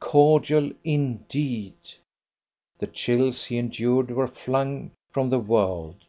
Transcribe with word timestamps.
Cordial 0.00 0.72
indeed, 0.82 1.72
the 2.80 2.88
chills 2.88 3.44
he 3.44 3.58
endured 3.58 4.10
were 4.10 4.26
flung 4.26 4.90
from 5.12 5.30
the 5.30 5.38
world. 5.38 6.02